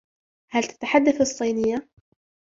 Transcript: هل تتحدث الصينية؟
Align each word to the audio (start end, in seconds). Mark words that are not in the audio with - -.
هل 0.49 0.63
تتحدث 0.67 1.21
الصينية؟ 1.21 1.89